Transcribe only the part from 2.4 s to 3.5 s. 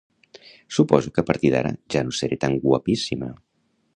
tan guapíssima